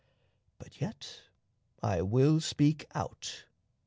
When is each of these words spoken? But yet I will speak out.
But 0.57 0.81
yet 0.81 1.21
I 1.83 2.01
will 2.01 2.39
speak 2.39 2.87
out. 2.95 3.45